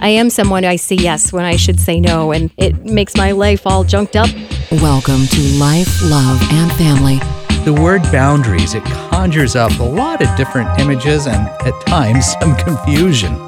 [0.00, 3.32] I am someone I say yes when I should say no, and it makes my
[3.32, 4.28] life all junked up.
[4.70, 7.18] Welcome to Life, Love, and Family.
[7.64, 12.54] The word boundaries, it conjures up a lot of different images and at times some
[12.56, 13.45] confusion.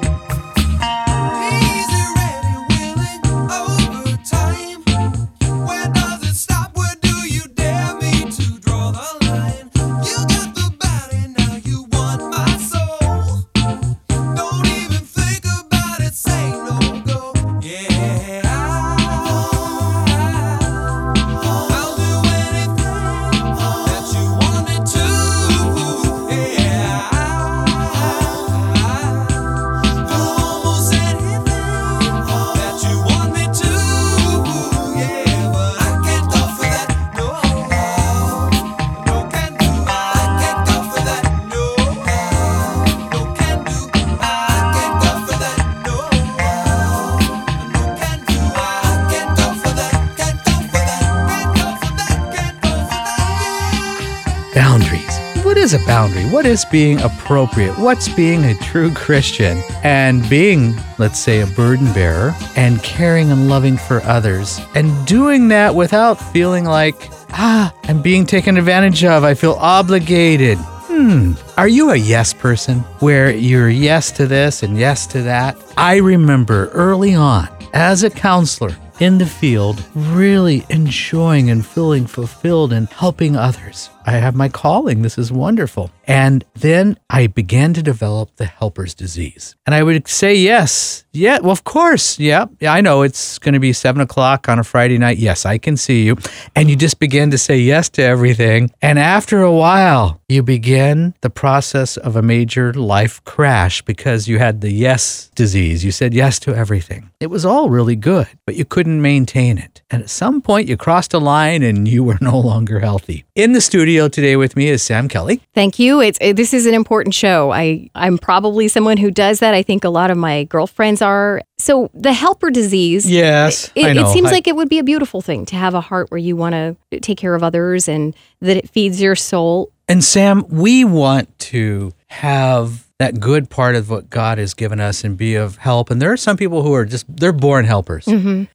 [55.99, 56.23] Boundary?
[56.29, 57.77] What is being appropriate?
[57.77, 59.61] What's being a true Christian?
[59.83, 65.49] And being, let's say, a burden bearer and caring and loving for others and doing
[65.49, 69.25] that without feeling like, ah, I'm being taken advantage of.
[69.25, 70.57] I feel obligated.
[70.87, 71.33] Hmm.
[71.57, 75.57] Are you a yes person where you're yes to this and yes to that?
[75.75, 82.71] I remember early on as a counselor in the field, really enjoying and feeling fulfilled
[82.71, 83.89] and helping others.
[84.09, 85.03] I have my calling.
[85.03, 85.91] This is wonderful.
[86.05, 89.55] And then I began to develop the helper's disease.
[89.67, 92.19] And I would say, yes, yeah, well, of course.
[92.19, 95.19] Yeah, yeah I know it's going to be seven o'clock on a Friday night.
[95.19, 96.17] Yes, I can see you.
[96.55, 98.71] And you just begin to say yes to everything.
[98.81, 104.39] And after a while, you begin the process of a major life crash because you
[104.39, 105.83] had the yes disease.
[105.83, 107.09] You said yes to everything.
[107.19, 109.81] It was all really good, but you couldn't maintain it.
[109.89, 113.25] And at some point, you crossed a line and you were no longer healthy.
[113.35, 115.41] In the studio today with me is Sam Kelly.
[115.53, 115.99] Thank you.
[116.01, 117.51] It's it, this is an important show.
[117.51, 119.53] I I'm probably someone who does that.
[119.53, 121.41] I think a lot of my girlfriends are.
[121.57, 123.09] So the helper disease.
[123.09, 125.81] Yes, It, it seems I- like it would be a beautiful thing to have a
[125.81, 129.71] heart where you want to take care of others and that it feeds your soul.
[129.89, 135.05] And Sam, we want to have that good part of what God has given us
[135.05, 135.89] and be of help.
[135.89, 138.05] And there are some people who are just, they're born helpers.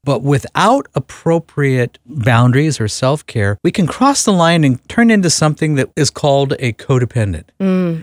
[0.05, 5.31] But without appropriate boundaries or self care, we can cross the line and turn into
[5.31, 7.45] something that is called a codependent.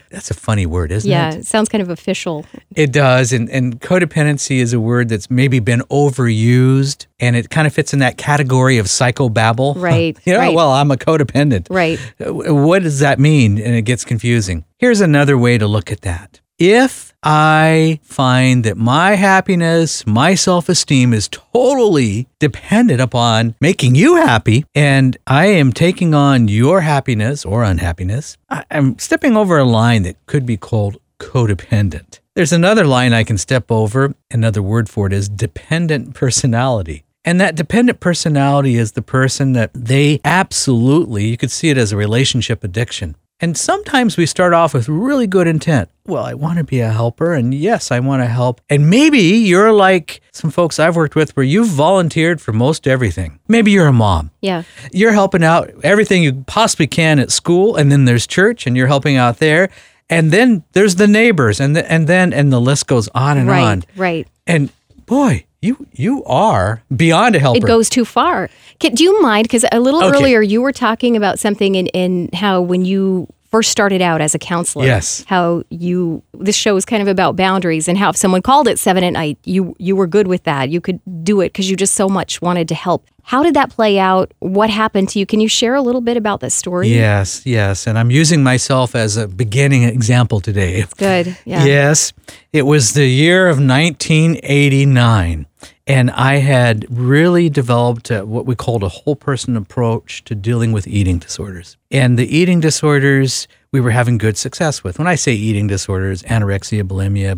[0.09, 1.39] That's a funny word, isn't Yeah, it?
[1.41, 2.43] it sounds kind of official.
[2.75, 3.31] It does.
[3.33, 7.93] And, and codependency is a word that's maybe been overused and it kind of fits
[7.93, 9.75] in that category of psychobabble.
[9.81, 10.53] Right, you know, right.
[10.55, 11.67] well, I'm a codependent.
[11.69, 11.99] Right.
[12.19, 13.59] Uh, What does that mean?
[13.59, 14.65] And it gets confusing.
[14.81, 16.41] Here's another way to look at that.
[16.57, 24.15] If I find that my happiness, my self esteem is totally dependent upon making you
[24.15, 30.01] happy, and I am taking on your happiness or unhappiness, I'm stepping over a line
[30.01, 32.19] that could be called codependent.
[32.33, 34.15] There's another line I can step over.
[34.31, 37.03] Another word for it is dependent personality.
[37.23, 41.91] And that dependent personality is the person that they absolutely, you could see it as
[41.91, 43.15] a relationship addiction.
[43.41, 45.89] And sometimes we start off with really good intent.
[46.05, 48.61] Well, I want to be a helper, and yes, I want to help.
[48.69, 53.39] And maybe you're like some folks I've worked with where you've volunteered for most everything.
[53.47, 54.63] Maybe you're a mom Yeah.
[54.91, 58.87] you're helping out everything you possibly can at school and then there's church and you're
[58.87, 59.69] helping out there
[60.09, 63.47] and then there's the neighbors and the, and then and the list goes on and
[63.47, 63.61] right.
[63.63, 64.27] on Right.
[64.47, 64.69] and
[65.05, 68.49] boy you you are beyond a helper It goes too far.
[68.79, 69.43] Can, do you mind?
[69.43, 70.15] Because a little Okay.
[70.17, 74.33] earlier you were talking about something in, in how when you first started out as
[74.33, 75.23] a counselor, Yes.
[75.27, 78.79] how you this show is kind of about boundaries and how if someone called at
[78.79, 80.69] seven at night, you you were good with that.
[80.69, 83.05] You could do it because you just so much wanted to help.
[83.23, 84.33] How did that play out?
[84.39, 85.25] What happened to you?
[85.27, 86.87] Can you share a little bit about that story?
[86.89, 91.37] yes yes and i'm using myself as a beginning example today Good.
[91.45, 91.65] Yeah.
[91.65, 92.13] Yes.
[92.51, 95.45] It was the year of 1989.
[95.91, 100.71] And I had really developed uh what we called a whole person approach to dealing
[100.71, 101.77] with eating disorders.
[101.89, 104.99] And the eating disorders we were having good success with.
[104.99, 107.35] When I say eating disorders, anorexia, bulimia,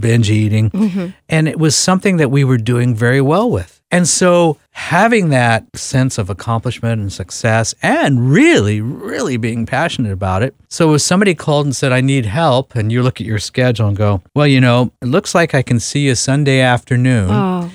[0.00, 0.70] binge eating,
[1.28, 3.77] and it was something that we were doing very well with.
[3.90, 10.42] And so having that sense of accomplishment and success and really, really being passionate about
[10.42, 10.54] it.
[10.68, 13.88] So if somebody called and said, I need help, and you look at your schedule
[13.88, 17.30] and go, Well, you know, it looks like I can see you Sunday afternoon.
[17.30, 17.70] Oh,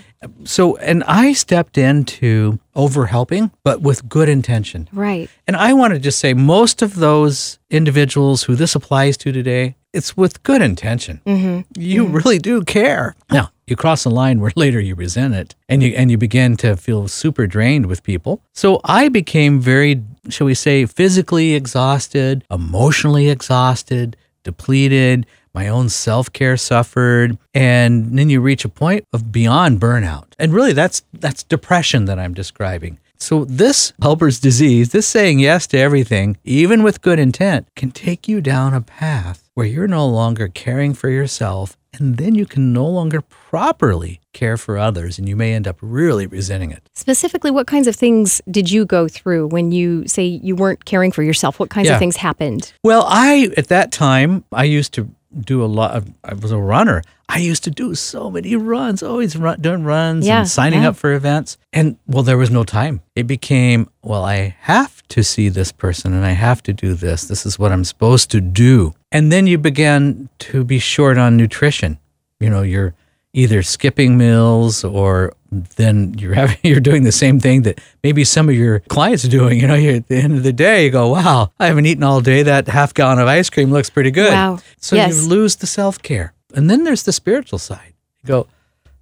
[0.45, 4.87] So, and I stepped into over helping, but with good intention.
[4.93, 5.29] right.
[5.47, 9.75] And I want to just say, most of those individuals who this applies to today,
[9.91, 11.21] it's with good intention.
[11.25, 11.79] Mm-hmm.
[11.79, 12.15] You mm-hmm.
[12.15, 13.15] really do care.
[13.31, 16.57] Now, you cross a line where later you resent it and you and you begin
[16.57, 18.41] to feel super drained with people.
[18.53, 25.25] So I became very, shall we say, physically exhausted, emotionally exhausted, depleted.
[25.55, 30.33] My own self care suffered, and then you reach a point of beyond burnout.
[30.39, 32.97] And really, that's that's depression that I'm describing.
[33.23, 38.27] So this helper's disease, this saying yes to everything, even with good intent, can take
[38.27, 42.73] you down a path where you're no longer caring for yourself and then you can
[42.73, 46.83] no longer properly care for others and you may end up really resenting it.
[46.95, 51.13] Specifically, what kinds of things did you go through when you say you weren't caring
[51.13, 51.61] for yourself?
[51.61, 51.93] What kinds Yeah.
[51.93, 52.73] of things happened?
[52.83, 55.07] Well, I at that time I used to
[55.39, 57.01] do a lot of I was a runner.
[57.29, 60.89] I used to do so many runs, always run, doing runs Yeah, and signing yeah.
[60.89, 61.57] up for events.
[61.71, 63.01] And well, there was no time.
[63.15, 67.25] It became, well, I have to see this person and I have to do this.
[67.25, 68.93] This is what I'm supposed to do.
[69.11, 71.97] And then you began to be short on nutrition.
[72.39, 72.93] You know, you're
[73.33, 75.33] either skipping meals or
[75.77, 79.29] then you're having you're doing the same thing that maybe some of your clients are
[79.29, 79.59] doing.
[79.59, 82.21] You know, at the end of the day, you go, "Wow, I haven't eaten all
[82.21, 82.43] day.
[82.43, 84.59] That half gallon of ice cream looks pretty good." Wow.
[84.79, 85.13] So Yes.
[85.23, 87.93] you lose the self care, and then there's the spiritual side.
[88.23, 88.47] You go,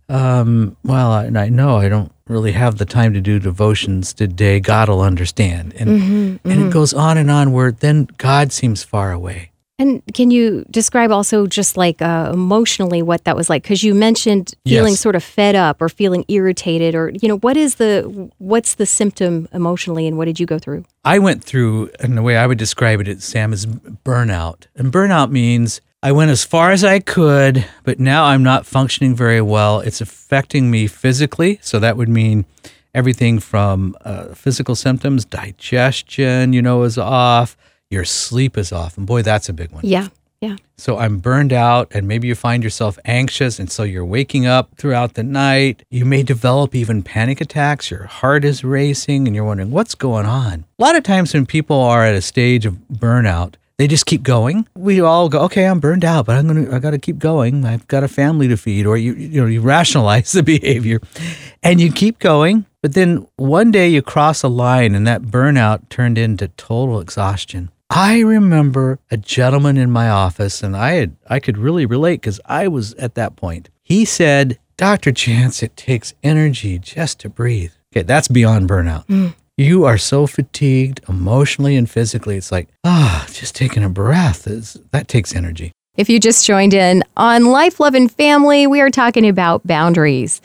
[0.10, 4.60] um, "Well, I, I know I don't really have the time to do devotions today.
[4.60, 7.52] God will understand," and Mm-hmm, and it goes on and on.
[7.52, 9.51] Where then God seems far away.
[9.82, 13.64] And can you describe also just like uh, emotionally what that was like?
[13.64, 15.00] Because you mentioned feeling Yes.
[15.00, 18.04] sort of fed up or feeling irritated, or you know, what is the
[18.38, 20.84] what's the symptom emotionally, and what did you go through?
[21.04, 24.68] I went through, and the way I would describe it, Sam, is burnout.
[24.76, 29.16] And burnout means I went as far as I could, but now I'm not functioning
[29.16, 29.80] very well.
[29.80, 31.58] It's affecting me physically.
[31.64, 32.46] So that would mean
[32.94, 37.58] everything from uh, physical symptoms, digestion, you know, is off.
[37.92, 38.98] Your sleep is off.
[38.98, 39.86] And boy, that's a big one.
[39.86, 40.08] Yeah,
[40.40, 40.56] yeah.
[40.78, 44.70] So I'm burned out, and maybe you find yourself anxious, and so you're waking up
[44.78, 45.84] throughout the night.
[45.92, 47.92] You may develop even panic attacks.
[47.92, 50.66] Your heart is racing, and you're wondering what's going on.
[50.80, 54.24] A lot of times, when people are at a stage of burnout, they just keep
[54.24, 54.68] going.
[54.76, 57.66] We all go, okay, I'm burned out, but I'm gonna, I got to keep going.
[57.66, 61.02] I've got a family to feed, or you, you know, you rationalize the behavior,
[61.62, 62.66] and you keep going.
[62.82, 67.70] But then one day you cross a line, and that burnout turned into total exhaustion.
[67.94, 72.40] I remember a gentleman in my office, and I had I could really relate because
[72.46, 73.70] I was at that point.
[73.84, 75.12] He said, "Dr.
[75.12, 79.34] Jantz, it takes energy just to breathe." Okay, that's beyond burnout.
[79.58, 82.38] You are so fatigued emotionally and physically.
[82.38, 85.74] It's like, ah, just taking a breath is that takes energy.
[85.98, 90.40] If you just joined in on Life, Love, and Family, we are talking about boundaries.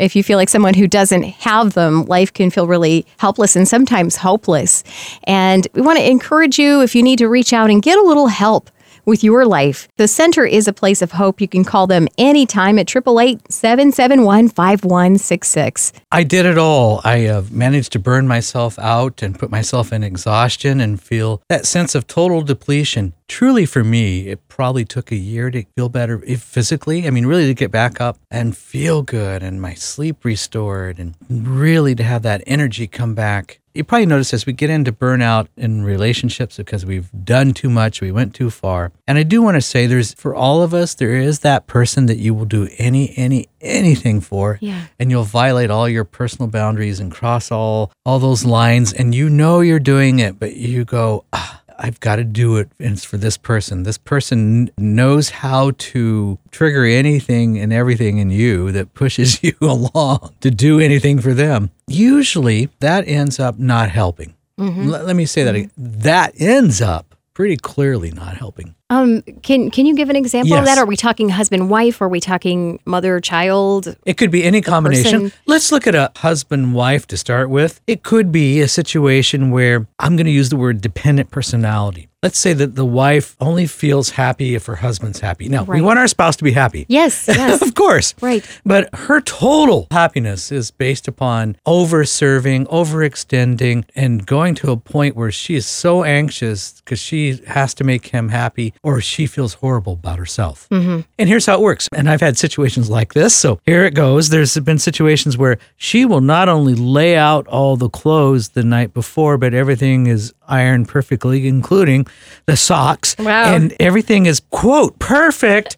[0.00, 3.68] If you feel like someone who doesn't have them, life can feel really helpless and
[3.68, 4.82] sometimes hopeless.
[5.24, 8.02] And we want to encourage you if you need to reach out and get a
[8.02, 8.70] little help
[9.10, 9.88] with your life.
[9.96, 11.40] The center is a place of hope.
[11.40, 15.92] You can call them anytime at 888 771 5166.
[16.12, 17.00] I did it all.
[17.04, 21.66] I uh, managed to burn myself out and put myself in exhaustion and feel that
[21.66, 23.12] sense of total depletion.
[23.26, 27.06] Truly, for me, it probably took a year to feel better if physically.
[27.06, 31.14] I mean, really to get back up and feel good and my sleep restored and
[31.28, 33.60] really to have that energy come back.
[33.72, 38.00] You probably notice as we get into burnout in relationships because we've done too much,
[38.00, 38.90] we went too far.
[39.06, 42.06] And I do want to say there's for all of us, there is that person
[42.06, 44.86] that you will do any, any, anything for Yeah.
[44.98, 49.28] and you'll violate all your personal boundaries and cross all all those lines and you
[49.28, 53.04] know you're doing it but you go ah, I've got to do it and it's
[53.04, 53.84] for this person.
[53.84, 60.34] This person knows how to trigger anything and everything in you that pushes you along
[60.40, 61.70] to do anything for them.
[61.86, 64.34] Usually that ends up not helping.
[64.58, 64.88] Mm-hmm.
[64.88, 65.64] Let, let me say that mm-hmm.
[65.64, 70.52] again that ends up pretty clearly not helping Um, can can you give an example
[70.58, 70.76] of that?
[70.76, 72.02] Are we talking husband wife?
[72.02, 73.96] Are we talking mother child?
[74.04, 75.22] It could be any combination.
[75.30, 77.80] person- Let's look at a husband wife to start with.
[77.86, 82.08] It could be a situation where I'm going to use the word dependent personality.
[82.22, 85.48] Let's say that the wife only feels happy if her husband's happy.
[85.48, 86.84] Now, we want our spouse to be happy.
[86.86, 87.62] Yes, yes.
[87.62, 88.14] of course.
[88.20, 88.44] Right.
[88.62, 95.16] But her total happiness is based upon over serving, overextending, and going to a point
[95.16, 99.54] where she is so anxious because she has to make him happy or she feels
[99.54, 100.68] horrible about herself.
[100.68, 101.00] Mm-hmm.
[101.18, 101.88] And here's how it works.
[101.94, 103.34] And I've had situations like this.
[103.34, 104.28] So here it goes.
[104.28, 108.92] There's been situations where she will not only lay out all the clothes the night
[108.92, 112.06] before, but everything is ironed perfectly, including
[112.46, 113.54] the socks, Wow.
[113.54, 115.76] and everything is quote perfect,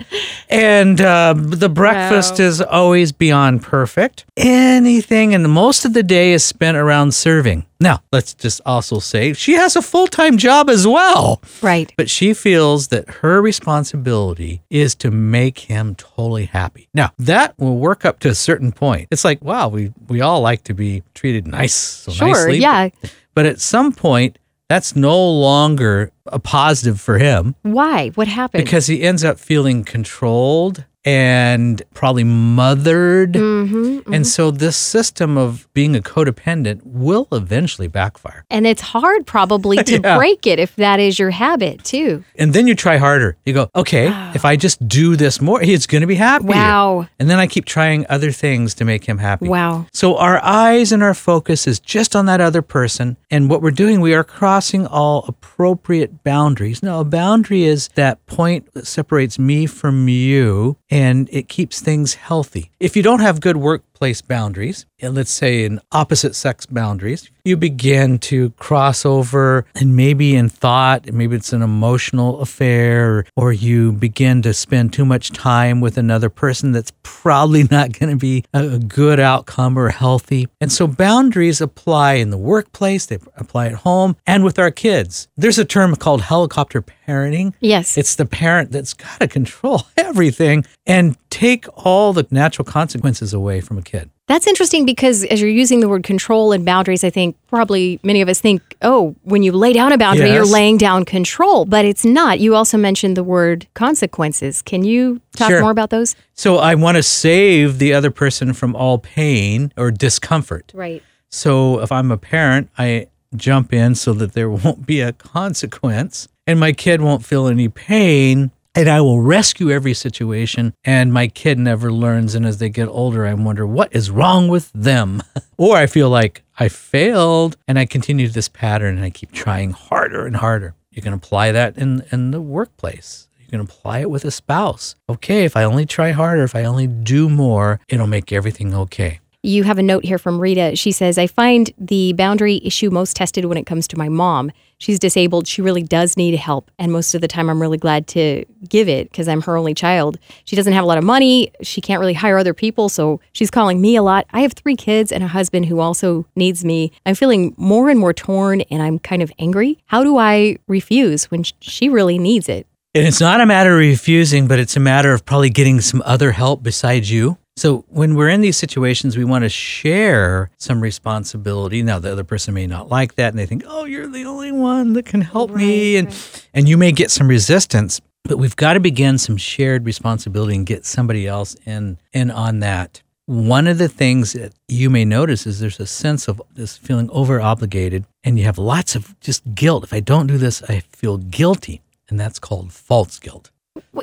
[0.48, 2.44] and uh, the breakfast Wow.
[2.46, 4.24] is always beyond perfect.
[4.36, 7.66] Anything, and most of the day is spent around serving.
[7.80, 11.42] Now, let's just also say she has a full time job as well.
[11.60, 11.92] Right.
[11.96, 16.88] But she feels that her responsibility is to make him totally happy.
[16.94, 19.08] Now, that will work up to a certain point.
[19.10, 22.28] It's like, wow, we, we all like to be treated nice, so Sure.
[22.28, 22.58] nicely.
[22.58, 22.90] Yeah.
[23.34, 24.38] But at some point,
[24.72, 28.08] that's no longer a positive for him Why?
[28.14, 28.64] What happened?
[28.64, 33.32] because he ends up feeling controlled and probably mothered.
[33.32, 38.44] Mm-hmm, And so this system of being a codependent will eventually backfire.
[38.50, 40.16] And it's hard probably to Yeah.
[40.16, 42.24] break it if that is your habit too.
[42.36, 43.36] And then you try harder.
[43.44, 46.44] You go, okay, if I just do this more, he's going to be happy.
[46.46, 47.08] Wow.
[47.18, 49.48] And then I keep trying other things to make him happy.
[49.48, 49.86] Wow.
[49.92, 53.16] So our eyes and our focus is just on that other person.
[53.30, 56.82] And what we're doing, we are crossing all appropriate boundaries.
[56.82, 62.14] Now, a boundary is that point that separates me from you and it keeps things
[62.14, 62.70] healthy.
[62.78, 63.56] If you don't have good
[64.02, 69.94] workplace boundaries, and let's say in opposite sex boundaries, you begin to cross over and
[69.94, 75.30] maybe in thought, maybe it's an emotional affair, or you begin to spend too much
[75.30, 80.48] time with another person that's probably not going to be a good outcome or healthy.
[80.60, 85.28] And so boundaries apply in the workplace, they apply at home, and with our kids.
[85.36, 87.54] There's a term called helicopter parenting.
[87.60, 87.96] Yes.
[87.96, 93.60] It's the parent that's got to control everything and take all the natural consequences away
[93.62, 94.10] from a kid.
[94.28, 98.20] That's interesting because as you're using the word control and boundaries, I think probably many
[98.20, 101.84] of us think, oh, when you lay down a boundary, you're laying down control, but
[101.84, 102.38] it's not.
[102.38, 104.62] You also mentioned the word consequences.
[104.62, 105.60] Can you talk Sure.
[105.62, 106.14] more about those?
[106.34, 110.70] So I want to save the other person from all pain or discomfort.
[110.74, 111.02] Right.
[111.30, 116.28] So if I'm a parent, I jump in so that there won't be a consequence
[116.46, 118.50] and my kid won't feel any pain.
[118.74, 122.34] And I will rescue every situation, and my kid never learns.
[122.34, 125.22] And as they get older, I wonder what is wrong with them.
[125.58, 129.72] or I feel like I failed, and I continue this pattern, and I keep trying
[129.72, 130.74] harder and harder.
[130.90, 133.28] You can apply that in, in the workplace.
[133.38, 134.94] You can apply it with a spouse.
[135.06, 139.20] Okay, if I only try harder, if I only do more, it'll make everything okay.
[139.44, 140.76] You have a note here from Rita.
[140.76, 144.52] She says, I find the boundary issue most tested when it comes to my mom.
[144.78, 145.48] She's disabled.
[145.48, 146.70] She really does need help.
[146.78, 149.74] And most of the time, I'm really glad to give it because I'm her only
[149.74, 150.16] child.
[150.44, 151.50] She doesn't have a lot of money.
[151.60, 152.88] She can't really hire other people.
[152.88, 154.28] So she's calling me a lot.
[154.32, 156.92] I have three kids and a husband who also needs me.
[157.04, 159.78] I'm feeling more and more torn and I'm kind of angry.
[159.86, 162.68] How do I refuse when she really needs it?
[162.94, 166.00] And it's not a matter of refusing, but it's a matter of probably getting some
[166.04, 167.38] other help besides you.
[167.62, 171.84] So when we're in these situations, we want to share some responsibility.
[171.84, 174.50] Now the other person may not like that and they think, "Oh, you're the only
[174.50, 176.08] one that can help me." And
[176.52, 180.66] and you may get some resistance, but we've got to begin some shared responsibility and
[180.66, 183.00] get somebody else in in on that.
[183.26, 187.08] One of the things that you may notice is there's a sense of this feeling
[187.10, 189.84] over obligated and you have lots of just guilt.
[189.84, 191.80] If I don't do this, I feel guilty.
[192.08, 193.51] And that's called false guilt.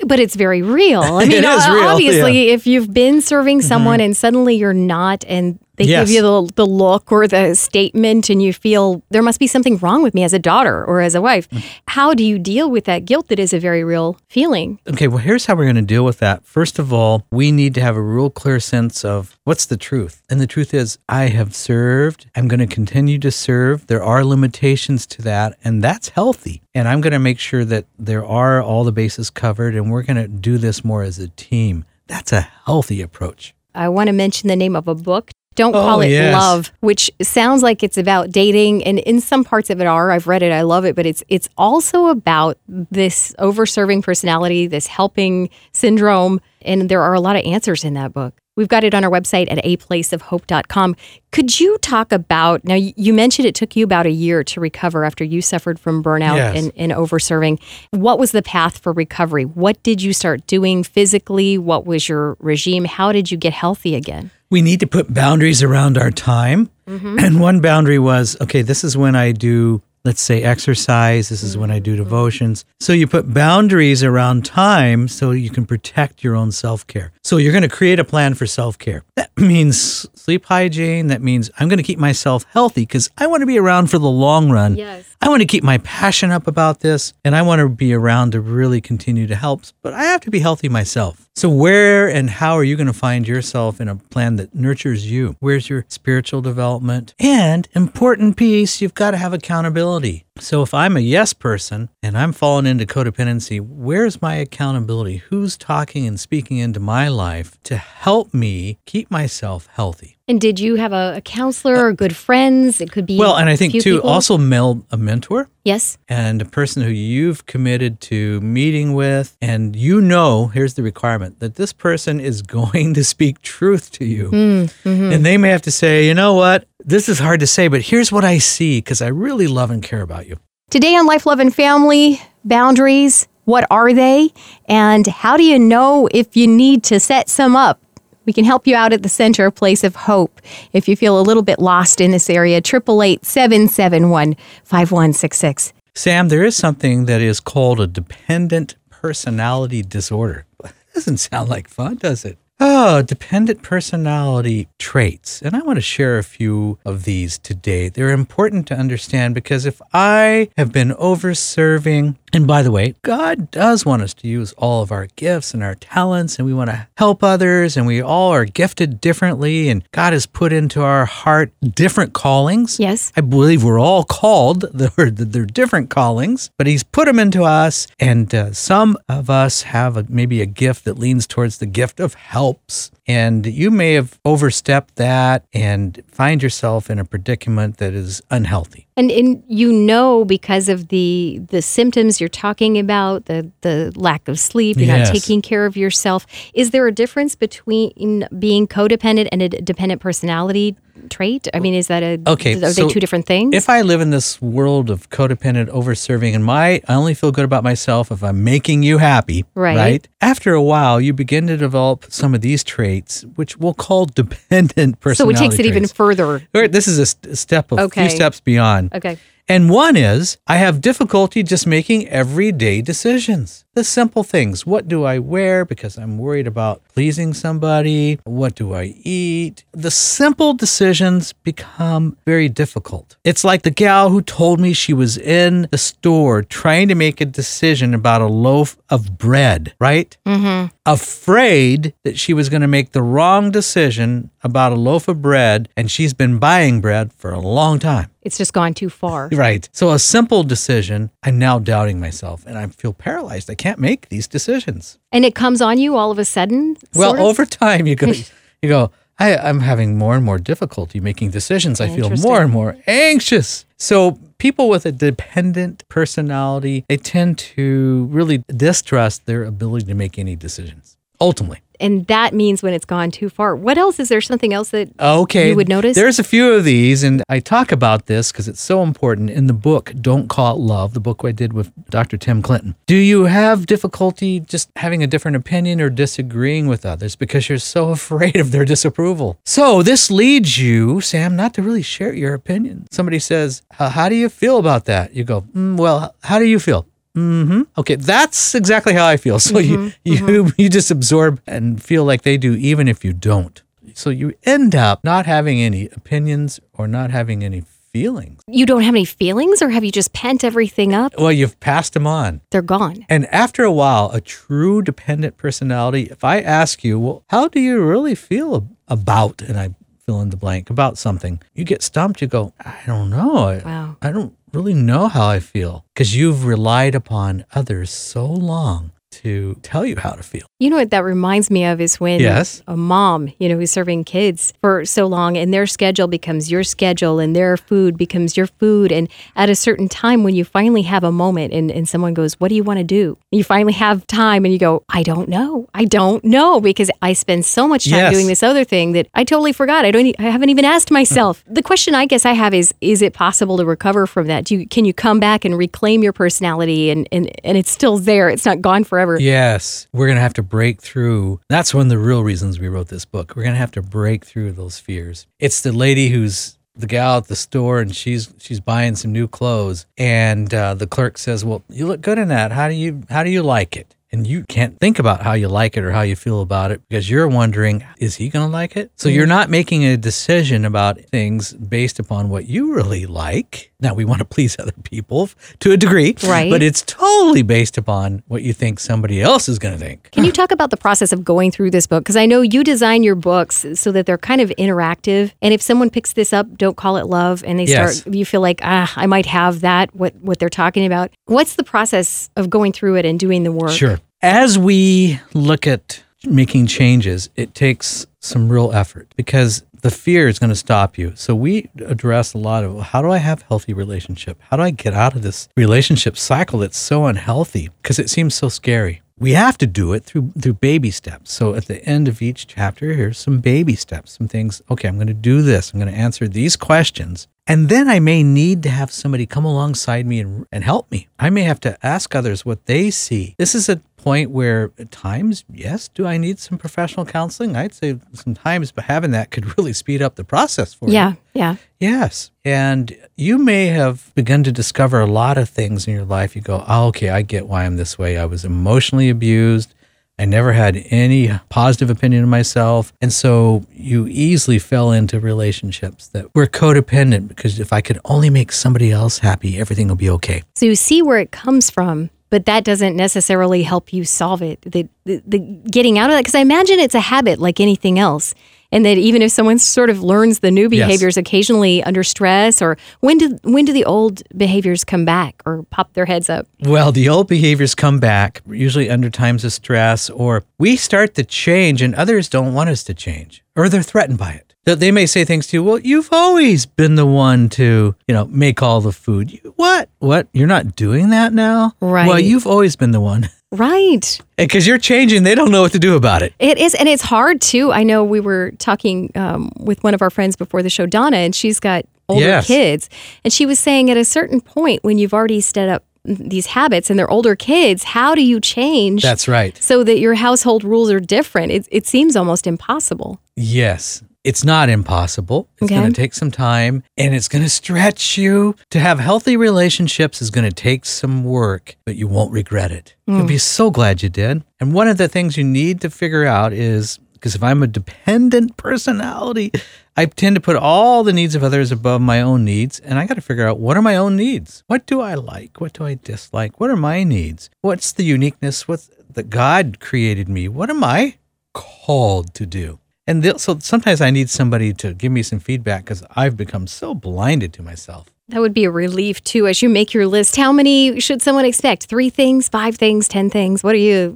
[0.05, 1.01] But it's very real.
[1.01, 4.05] I mean, real, obviously, if you've been serving someone mm-hmm.
[4.05, 6.07] and suddenly you're not, and they Yes.
[6.07, 9.77] give you the, the look or the statement, and you feel there must be something
[9.77, 11.47] wrong with me as a daughter or as a wife,
[11.87, 14.79] how do you deal with that guilt that is a very real feeling?
[14.87, 16.45] Okay, well, here's how we're going to deal with that.
[16.45, 20.21] First of all, we need to have a real clear sense of what's the truth.
[20.29, 22.27] And the truth is, I have served.
[22.35, 23.87] I'm going to continue to serve.
[23.87, 26.61] There are limitations to that, and that's healthy.
[26.75, 30.03] And I'm going to make sure that there are all the bases covered, and we're
[30.03, 31.85] going to do this more as a team.
[32.07, 33.53] That's a healthy approach.
[33.75, 35.31] I want to mention the name of a book.
[35.59, 36.33] Don't Oh, call it yes.
[36.33, 40.09] love, which sounds like it's about dating, and in some parts of it are.
[40.09, 44.87] I've read it, I love it, but it's it's also about this over-serving personality, this
[44.87, 48.33] helping syndrome, and there are a lot of answers in that book.
[48.55, 50.95] We've got it on our website at aplaceofhope.com.
[51.31, 52.75] Could you talk about now?
[52.75, 56.35] you- mentioned it took you about a year to recover after you suffered from burnout
[56.35, 56.57] Yes.
[56.57, 57.59] and, and over-serving.
[57.91, 59.43] What was the path for recovery?
[59.45, 61.57] What did you start doing physically?
[61.57, 62.85] What was your regime?
[62.85, 64.31] How did you get healthy again?
[64.49, 66.69] We need to put boundaries around our time.
[66.87, 67.19] Mm-hmm.
[67.19, 71.29] And one boundary was okay, this is when I do, let's say, exercise.
[71.29, 72.65] This is when I do devotions.
[72.79, 77.11] So you put boundaries around time so you can protect your own self care.
[77.23, 79.03] So you're going to create a plan for self care.
[79.15, 81.07] That means sleep hygiene.
[81.07, 83.99] That means I'm going to keep myself healthy because I want to be around for
[83.99, 84.75] the long run.
[84.75, 85.05] Yes.
[85.21, 88.31] I want to keep my passion up about this and I want to be around
[88.31, 91.28] to really continue to help, but I have to be healthy myself.
[91.35, 95.09] So, where and how are you going to find yourself in a plan that nurtures
[95.09, 95.35] you?
[95.39, 97.13] Where's your spiritual development?
[97.17, 100.25] And important piece, you've got to have accountability.
[100.41, 105.17] So if I'm a yes person and I'm falling into codependency, where's my accountability?
[105.29, 110.17] Who's talking and speaking into my life to help me keep myself healthy?
[110.29, 112.79] And did you have a, a counselor or good friends?
[112.79, 114.09] It could be Well, and I think too, people.
[114.09, 115.97] also mel- a mentor yes.
[116.07, 121.39] and a person who you've committed to meeting with, and you know, here's the requirement
[121.39, 124.27] that this person is going to speak truth to you.
[124.29, 125.11] Hmm, mm-hmm.
[125.11, 127.81] And they may have to say, you know what, this is hard to say, but
[127.81, 130.37] here's what I see because I really love and care about you.
[130.69, 133.27] Today on Life, Love, and Family, boundaries.
[133.45, 134.29] What are they?
[134.65, 137.81] And how do you know if you need to set some up?
[138.25, 140.39] We can help you out at the Center, a place of hope.
[140.71, 145.73] If you feel a little bit lost in this area, 888 771 5166.
[145.95, 150.45] Sam, there is something that is called a dependent personality disorder.
[150.93, 152.37] Doesn't sound like fun, does it?
[152.61, 155.41] Oh, dependent personality traits.
[155.41, 157.87] And I want to share a few of these today.
[157.87, 162.95] They're important to understand because if I have been over serving, and by the way,
[163.01, 166.53] God does want us to use all of our gifts and our talents, and we
[166.53, 170.81] want to help others, and we all are gifted differently, and God has put into
[170.81, 172.79] our heart different callings.
[172.79, 173.11] Yes.
[173.15, 174.65] I believe we're all called.
[174.73, 177.87] They're, they're different callings, but He's put them into us.
[177.99, 181.99] And uh, some of us have a, maybe a gift that leans towards the gift
[181.99, 182.91] of helps.
[183.09, 188.85] And you may have overstepped that and find yourself in a predicament that is unhealthy.
[188.95, 194.27] And, and you know because of the the symptoms you're talking about, the the lack
[194.27, 195.07] of sleep, you're Yes.
[195.07, 196.27] not taking care of yourself.
[196.53, 200.75] Is there a difference between being codependent and a dependent personality
[201.09, 201.47] trait?
[201.53, 203.55] I mean, is that a Okay, Are so they two different things?
[203.55, 207.45] If I live in this world of codependent overserving and my I only feel good
[207.45, 209.75] about myself if I'm making you happy, Right.
[209.77, 210.07] right?
[210.21, 214.99] After a while, you begin to develop some of these traits, which we'll call dependent
[214.99, 215.37] personality.
[215.37, 216.41] so it takes it even further.
[216.53, 218.01] Or This is a step of Okay.
[218.01, 218.93] few steps beyond.
[218.93, 219.17] Okay.
[219.47, 223.65] And one is I have difficulty just making everyday decisions.
[223.79, 224.65] The simple things.
[224.65, 228.19] What do I wear because I'm worried about pleasing somebody?
[228.25, 229.63] What do I eat?
[229.71, 233.15] The simple decisions become very difficult.
[233.23, 237.21] It's like the gal who told me she was in the store trying to make
[237.21, 240.17] a decision about a loaf of bread, right?
[240.25, 240.75] Mm-hmm.
[240.85, 245.69] afraid that she was going to make the wrong decision about a loaf of bread,
[245.77, 248.09] and she's been buying bread for a long time.
[248.21, 249.29] It's just gone too far.
[249.31, 249.69] Right.
[249.71, 253.49] So, a simple decision, I'm now doubting myself and I feel paralyzed.
[253.49, 254.97] I can't make these decisions.
[255.11, 256.77] And it comes on you all of a sudden.
[256.95, 257.19] Well, of?
[257.19, 258.07] over time, you go,
[258.61, 261.81] you go, I, I'm having more and more difficulty making decisions.
[261.81, 263.65] I feel more and more anxious.
[263.77, 270.17] So, people with a dependent personality, they tend to really distrust their ability to make
[270.17, 271.61] any decisions, ultimately.
[271.79, 273.55] And that means when it's gone too far.
[273.55, 274.21] What else is there?
[274.21, 275.49] Something else that Okay.
[275.49, 275.95] you would notice?
[275.95, 279.47] There's a few of these, and I talk about this because it's so important in
[279.47, 282.17] the book, Don't Call It Love, the book I did with Dr.
[282.17, 282.75] Tim Clinton.
[282.87, 287.57] Do you have difficulty just having a different opinion or disagreeing with others because you're
[287.57, 289.39] so afraid of their disapproval?
[289.45, 292.87] So this leads you, Sam, not to really share your opinion.
[292.91, 295.13] Somebody says, "Uh, How do you feel about that?
[295.15, 296.85] You go, "Mm, Well, how do you feel?
[297.15, 299.39] Hmm Okay, that's exactly how I feel.
[299.39, 303.61] So you you you just absorb and feel like they do, even if you don't.
[303.93, 308.39] So you end up not having any opinions or not having any feelings.
[308.47, 311.13] you don't have any feelings, or have you just pent everything up?
[311.17, 312.41] Well, you've passed them on.
[312.51, 313.03] They're gone.
[313.09, 317.59] And after a while, a true dependent personality, if I ask you, well, how do
[317.59, 319.73] you really feel about, and I
[320.05, 322.21] fill in the blank, about something, you get stumped.
[322.21, 323.35] You go, I don't know.
[323.47, 323.97] I, Wow.
[324.03, 329.55] I don't really know how I feel because you've relied upon others so long to
[329.61, 330.48] tell you how to feel.
[330.61, 332.61] You know what that reminds me of is when Yes.
[332.67, 336.65] a mom, you know, who's serving kids for so long and their schedule becomes your
[336.65, 338.91] schedule and their food becomes your food.
[338.91, 342.33] And at a certain time, when you finally have a moment and, and someone goes,
[342.41, 343.17] What do you want to do?
[343.31, 345.69] You finally have time and you go, I don't know.
[345.73, 348.13] I don't know because I spend so much time Yes.
[348.13, 349.85] doing this other thing that I totally forgot.
[349.85, 351.41] I don't, I haven't even asked myself.
[351.49, 354.43] the question I guess I have is, is it possible to recover from that?
[354.43, 357.97] Do you, can you come back and reclaim your personality and, and, and it's still
[357.97, 358.27] there?
[358.27, 359.17] It's not gone forever.
[359.17, 361.39] Yes, we're going to have to break through.
[361.49, 363.33] That's one of the real reasons we wrote this book.
[363.35, 365.27] We're going to have to break through those fears.
[365.39, 369.27] It's the lady who's the gal at the store and she's she's buying some new
[369.27, 372.51] clothes and uh, the clerk says, "Well, you look good in that.
[372.51, 375.47] How do you how do you like it?" And you can't think about how you
[375.47, 378.51] like it or how you feel about it because you're wondering, is he going to
[378.51, 378.91] like it?
[378.95, 383.68] So you're not making a decision about things based upon what you really like.
[383.81, 386.51] Now, we want to please other people to a degree, Right.
[386.51, 390.11] But it's totally based upon what you think somebody else is going to think.
[390.11, 392.03] Can you talk about the process of going through this book?
[392.03, 395.31] Because I know you design your books so that they're kind of interactive.
[395.41, 397.99] And if someone picks this up, don't call it love, and they Yes.
[397.99, 401.11] start, you feel like, ah, I might have that, what, what they're talking about.
[401.25, 403.71] What's the process of going through it and doing the work?
[403.71, 403.99] Sure.
[404.21, 410.39] As we look at making changes, it takes some real effort because the fear is
[410.39, 411.13] going to stop you.
[411.15, 414.37] So we address a lot of how do I have healthy relationship?
[414.49, 418.35] How do I get out of this relationship cycle that's so unhealthy because it seems
[418.35, 419.01] so scary.
[419.17, 421.33] We have to do it through through baby steps.
[421.33, 424.61] So at the end of each chapter, here's some baby steps, some things.
[424.71, 425.73] Okay, I'm going to do this.
[425.73, 427.27] I'm going to answer these questions.
[427.45, 431.07] And then I may need to have somebody come alongside me and, and help me.
[431.17, 433.33] I may have to ask others what they see.
[433.39, 437.55] This is a point where at times, yes, do I need some professional counseling?
[437.55, 440.93] I'd say sometimes, but having that could really speed up the process for you.
[440.93, 441.55] Yeah, yeah.
[441.79, 442.31] Yes.
[442.43, 446.35] And you may have begun to discover a lot of things in your life.
[446.35, 448.17] You go, oh, okay, I get why I'm this way.
[448.17, 449.73] I was emotionally abused.
[450.17, 452.91] I never had any positive opinion of myself.
[452.99, 458.29] And so you easily fell into relationships that were codependent because if I could only
[458.29, 460.43] make somebody else happy, everything will be okay.
[460.55, 464.61] So you see where it comes from, but that doesn't necessarily help you solve it.
[464.61, 465.39] The, the, the
[465.71, 468.33] getting out of that, because I imagine it's a habit like anything else.
[468.71, 470.85] And that even if someone sort of learns the new Yes.
[470.85, 475.63] behaviors occasionally under stress, or when do when do the old behaviors come back or
[475.71, 476.45] pop their heads up?
[476.61, 481.23] Well, the old behaviors come back, usually under times of stress, or we start to
[481.23, 484.48] change and others don't want us to change, or they're threatened by it.
[484.69, 488.13] That they may say things to you, well, you've always been the one to, you
[488.13, 489.39] know, make all the food.
[489.55, 489.89] What?
[489.97, 490.27] What?
[490.31, 491.73] You're not doing that now?
[491.81, 492.07] Right.
[492.07, 493.29] Well, you've always been the one.
[493.51, 494.21] Right.
[494.37, 496.33] Because you're changing, they don't know what to do about it.
[496.37, 497.71] It is, and it's hard too.
[497.71, 501.17] I know we were talking um, with one of our friends before the show, Donna,
[501.17, 502.45] and she's got older Yes.
[502.45, 502.89] kids,
[503.23, 506.91] and she was saying at a certain point when you've already set up these habits
[506.91, 509.01] and they're older kids, how do you change?
[509.01, 509.57] That's right.
[509.57, 511.51] so that your household rules are different.
[511.51, 513.19] It, it seems almost impossible.
[513.35, 514.03] Yes.
[514.29, 515.49] It's not impossible.
[515.53, 515.79] It's Okay.
[515.79, 518.55] going to take some time and it's going to stretch you.
[518.69, 522.93] To have healthy relationships is going to take some work, but you won't regret it.
[523.07, 523.41] You'll be mm.
[523.41, 524.43] so glad you did.
[524.59, 527.67] And one of the things you need to figure out is because if I'm a
[527.67, 529.51] dependent personality,
[529.97, 532.79] I tend to put all the needs of others above my own needs.
[532.79, 534.63] And I got to figure out what are my own needs?
[534.67, 535.59] What do I like?
[535.59, 536.59] What do I dislike?
[536.59, 537.49] What are my needs?
[537.61, 538.67] What's the uniqueness?
[538.67, 540.47] What's that God created me?
[540.47, 541.17] What am I
[541.55, 542.77] called to do?
[543.09, 546.67] And they'll- so sometimes I need somebody to give me some feedback because I've become
[546.67, 548.05] so blinded to myself.
[548.29, 550.35] That would be a relief too as you make your list.
[550.35, 551.85] How many should someone expect?
[551.87, 553.63] Three things, five things, 10 things?
[553.63, 554.11] What are you,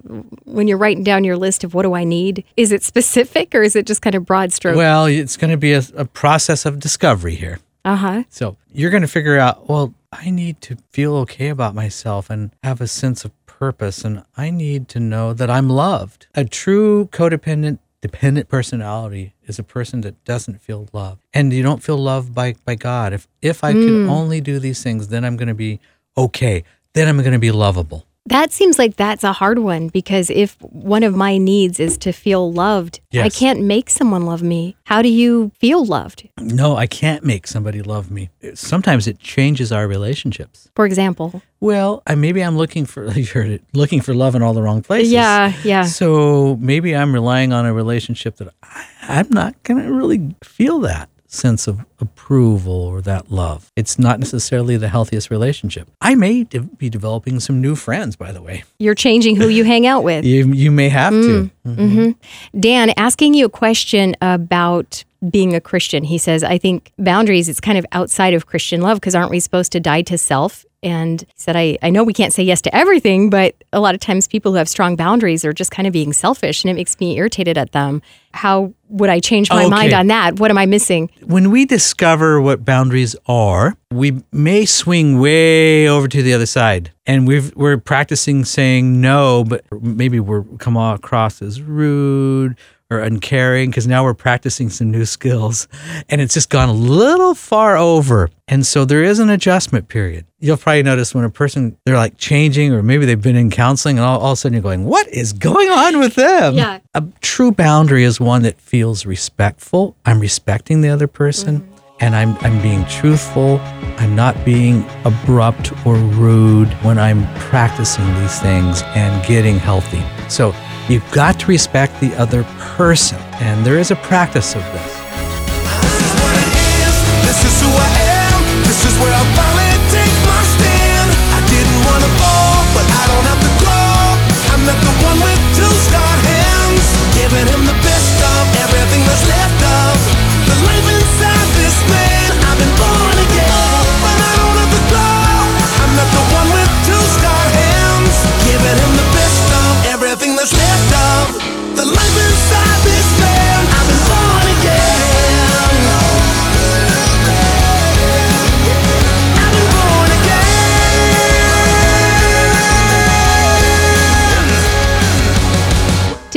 [0.46, 2.44] when you're writing down your list of what do I need?
[2.56, 4.76] Is it specific or is it just kind of broad stroke?
[4.78, 7.58] Well, it's going to be a, a process of discovery here.
[7.86, 8.24] uh huh.
[8.30, 12.52] So you're going to figure out, well, I need to feel okay about myself and
[12.64, 14.04] have a sense of purpose.
[14.06, 16.28] And I need to know that I'm loved.
[16.36, 21.20] A true codependent, dependent personality is a person that doesn't feel love.
[21.34, 23.14] And you don't feel loved by, by God.
[23.14, 24.10] If, if I can hmm.
[24.10, 25.80] only do these things, then I'm going to be
[26.18, 26.66] okay.
[26.92, 28.06] Then I'm going to be lovable.
[28.28, 32.14] That seems like that's a hard one because if one of my needs is to
[32.14, 34.78] feel loved, I can't make someone love me.
[34.86, 36.30] How do you feel loved?
[36.40, 38.30] No, I can't make somebody love me.
[38.54, 40.70] Sometimes it changes our relationships.
[40.74, 41.42] For example.
[41.60, 44.62] Well, I, maybe I'm looking for you heard it, looking for love in all the
[44.62, 45.12] wrong places.
[45.12, 45.84] Yeah, yeah.
[45.84, 50.80] So maybe I'm relying on a relationship that I, I'm not going to really feel
[50.82, 53.72] that sense of approval or that love.
[53.76, 55.90] It's not necessarily the healthiest relationship.
[56.02, 58.64] I may de- be developing some new friends, by the way.
[58.80, 60.26] You're changing who you hang out with.
[60.34, 61.18] You, you may have to.
[61.18, 61.52] Mm.
[61.68, 61.82] Mm-hmm.
[62.00, 62.60] Mm-hmm.
[62.60, 66.04] Dan, asking you a question about being a Christian.
[66.04, 69.40] He says, I think boundaries, it's kind of outside of Christian love because aren't we
[69.40, 70.66] supposed to die to self?
[70.84, 73.96] And he said, I, I know we can't say yes to everything, but a lot
[73.96, 76.74] of times people who have strong boundaries are just kind of being selfish and it
[76.74, 78.02] makes me irritated at them.
[78.34, 80.40] How would I change my mind on that?
[80.40, 81.10] What am I missing?
[81.24, 86.92] when we discover what boundaries are, we may swing way over to the other side.
[87.06, 92.58] And we've, we're practicing saying no, but maybe we're come across as rude
[92.94, 95.68] or uncaring because now we're practicing some new skills
[96.10, 98.30] and it's just gone a little far over.
[98.48, 100.26] And so there is an adjustment period.
[100.40, 103.98] You'll probably notice when a person, they're like changing or maybe they've been in counseling
[103.98, 106.56] and all, all of a sudden you're going, what is going on with them?
[106.56, 106.80] Yeah.
[106.94, 109.96] A true boundary is one that feels respectful.
[110.06, 111.96] I'm respecting the other person mm-hmm.
[112.02, 113.60] and I'm, I'm being truthful.
[113.98, 120.04] I'm not being abrupt or rude when I'm practicing these things and getting healthy.
[120.30, 120.54] So
[120.90, 122.44] you've got to respect the other
[122.76, 123.20] person.
[123.42, 125.03] And there is a practice of this.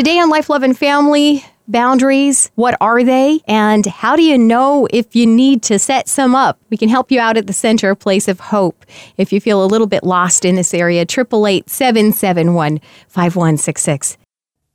[0.04, 2.50] Life, love, and family boundaries.
[2.54, 3.40] What are they?
[3.46, 6.58] And how do you know if you need to set some up?
[6.70, 8.84] We can help you out at the Center Place of Hope
[9.16, 11.02] if you feel a little bit lost in this area.
[11.02, 14.18] 888 771 5166.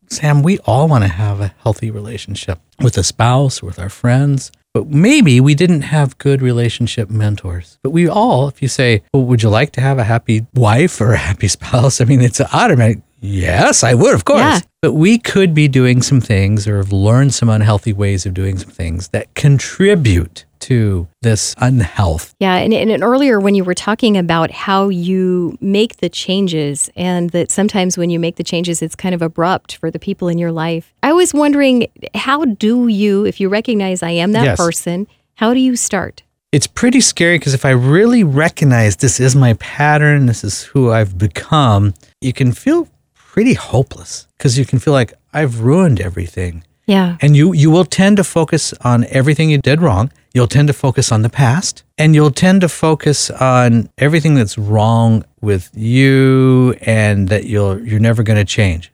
[0.10, 4.52] Sam, we all want to have a healthy relationship with a spouse, with our friends,
[4.74, 7.78] but maybe we didn't have good relationship mentors.
[7.82, 11.00] But we all, if you say, well, would you like to have a happy wife
[11.00, 12.02] or a happy spouse?
[12.02, 13.00] I mean, it's automatic.
[13.22, 14.40] Yes, I would, of course.
[14.40, 14.60] Yeah.
[14.82, 18.58] But we could be doing some things or have learned some unhealthy ways of doing
[18.58, 22.34] some things that contribute to this unhealth.
[22.40, 26.90] Yeah, and, and and earlier when you were talking about how you make the changes,
[26.96, 30.28] and that sometimes when you make the changes, it's kind of abrupt for the people
[30.28, 30.92] in your life.
[31.04, 34.58] I was wondering, how do you, if you recognize I am that Yes.
[34.58, 36.24] person, how do you start?
[36.52, 40.92] it's pretty scary because if I really recognize this is my pattern, this is who
[40.92, 42.90] I've become, you can feel
[43.32, 46.66] pretty hopeless because you can feel like I've ruined everything.
[46.86, 47.16] Yeah.
[47.22, 50.12] And you you will tend to focus on everything you did wrong.
[50.34, 54.58] You'll tend to focus on the past and you'll tend to focus on everything that's
[54.58, 58.92] wrong with you and that you'll you're never going to change.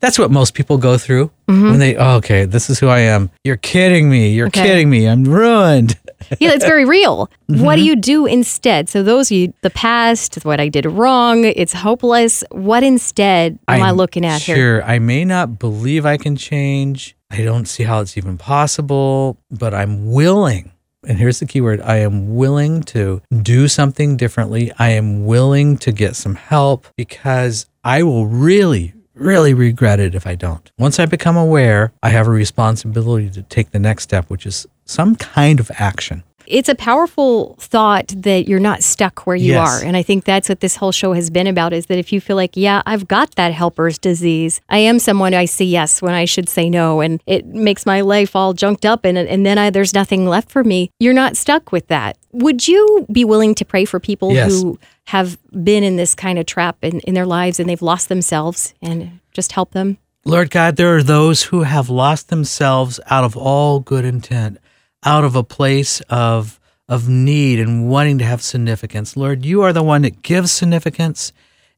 [0.00, 3.30] That's what most people go through when they oh, okay, this is who I am.
[3.44, 4.30] You're kidding me.
[4.30, 4.62] You're Okay.
[4.62, 5.06] kidding me.
[5.06, 5.98] I'm ruined.
[6.40, 7.28] yeah, it's very real.
[7.46, 7.86] What do Mm-hmm.
[7.86, 8.88] you do instead?
[8.88, 12.42] So those you, the past, what I did wrong, it's hopeless.
[12.50, 14.56] What instead am I I'm looking at here?
[14.56, 17.14] Sure, I may not believe I can change.
[17.30, 20.72] I don't see how it's even possible, but I'm willing.
[21.06, 24.72] And here's the key word I am willing to do something differently.
[24.78, 30.26] I am willing to get some help because I will really, really regret it if
[30.26, 30.70] I don't.
[30.78, 34.66] Once I become aware, I have a responsibility to take the next step, which is
[34.84, 36.22] some kind of action.
[36.46, 39.68] It's a powerful thought that you're not stuck where you Yes.
[39.82, 39.84] are.
[39.86, 42.20] And I think that's what this whole show has been about is that if you
[42.20, 46.14] feel like, yeah, I've got that helper's disease, I am someone I say yes when
[46.14, 49.58] I should say no, and it makes my life all junked up and, and then
[49.58, 50.90] I, there's nothing left for me.
[51.00, 52.18] You're not stuck with that.
[52.32, 54.50] Would you be willing to pray for people Yes.
[54.50, 58.08] who have been in this kind of trap in, in their lives and they've lost
[58.08, 59.98] themselves and just help them?
[60.26, 64.56] Lord God, there are those who have lost themselves out of all good intent,
[65.04, 69.16] out of a place of of need and wanting to have significance.
[69.16, 71.32] Lord, you are the one that gives significance,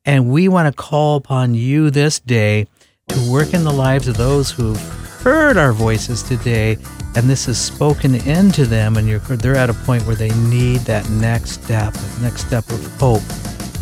[0.05, 2.67] and we want to call upon you this day
[3.09, 4.81] to work in the lives of those who've
[5.23, 6.77] heard our voices today,
[7.15, 10.81] and this is spoken into them, and you're, they're at a point where they need
[10.81, 13.23] that next step, that next step of hope.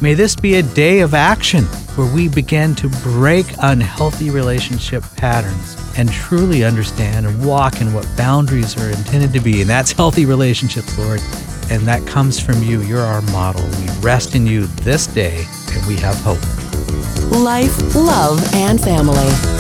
[0.03, 1.65] May this be a day of action
[1.97, 8.09] where we begin to break unhealthy relationship patterns and truly understand and walk in what
[8.17, 9.61] boundaries are intended to be.
[9.61, 11.21] And that's healthy relationships, Lord.
[11.71, 12.83] And that comes from you.
[12.83, 13.63] You're our model.
[13.81, 16.41] We rest in you this day and we have hope.
[17.31, 19.54] Life, love, and family.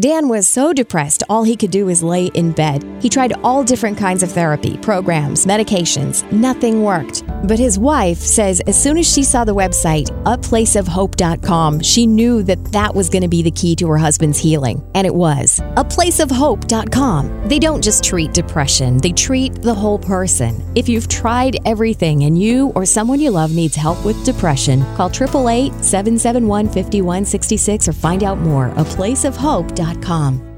[0.00, 2.82] Dan was so depressed, all he could do was lay in bed.
[3.02, 6.30] He tried all different kinds of therapy, programs, medications.
[6.32, 7.22] Nothing worked.
[7.46, 12.64] But his wife says as soon as she saw the website, aplaceofhope.com, she knew that
[12.72, 14.82] that was going to be the key to her husband's healing.
[14.94, 15.60] And it was.
[15.76, 17.48] Aplaceofhope.com.
[17.48, 20.64] They don't just treat depression, they treat the whole person.
[20.74, 25.10] If you've tried everything and you or someone you love needs help with depression, call
[25.10, 28.70] 888 771 5166 or find out more.
[28.70, 29.89] Aplaceofhope.com.
[29.90, 30.49] Inc.com.